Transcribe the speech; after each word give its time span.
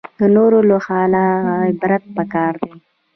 د 0.19 0.21
نورو 0.35 0.59
له 0.69 0.77
حاله 0.85 1.25
عبرت 1.67 2.03
پکار 2.15 2.53
دی 2.63 2.73